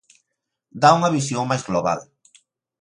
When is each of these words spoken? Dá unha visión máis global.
Dá 0.81 0.89
unha 0.97 1.13
visión 1.17 1.43
máis 1.49 1.63
global. 1.69 1.99